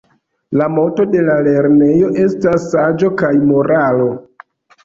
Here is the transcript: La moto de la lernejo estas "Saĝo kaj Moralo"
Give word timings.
La 0.61 0.69
moto 0.77 1.03
de 1.15 1.25
la 1.27 1.35
lernejo 1.49 2.09
estas 2.23 2.67
"Saĝo 2.73 3.13
kaj 3.23 3.33
Moralo" 3.53 4.09